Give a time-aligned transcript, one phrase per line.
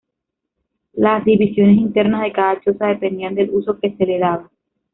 [0.93, 4.49] Las divisiones internas de cada choza dependían del uso que se le daba.